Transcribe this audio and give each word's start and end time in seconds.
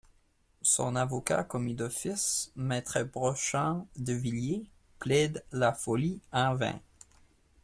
Son 0.63 0.95
avocat 0.95 1.43
commis 1.43 1.75
d'office, 1.75 2.51
Maitre 2.55 3.03
Brochant 3.03 3.85
de 3.97 4.13
Villiers, 4.13 4.63
plaide 4.97 5.43
la 5.51 5.73
folie, 5.73 6.19
en 6.33 6.55
vain. 6.55 6.79